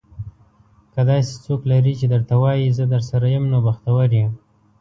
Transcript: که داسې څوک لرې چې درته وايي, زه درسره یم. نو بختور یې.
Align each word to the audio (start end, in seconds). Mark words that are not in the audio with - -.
که 0.93 1.01
داسې 1.09 1.33
څوک 1.45 1.61
لرې 1.71 1.93
چې 1.99 2.05
درته 2.13 2.35
وايي, 2.41 2.69
زه 2.77 2.83
درسره 2.93 3.27
یم. 3.35 3.45
نو 3.51 3.57
بختور 3.67 4.09
یې. 4.19 4.25